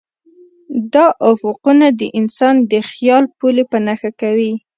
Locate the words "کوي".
4.21-4.53